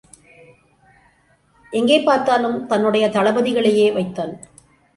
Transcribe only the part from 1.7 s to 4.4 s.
எங்கே பார்த்தாலும் தன்னுடைய தளபதிகளையே வைத்தான்.